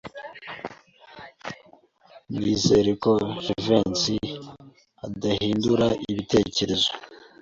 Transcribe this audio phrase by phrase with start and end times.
[2.35, 3.11] Nizere ko
[3.43, 4.17] Jivency
[5.05, 6.91] adahindura ibitekerezo.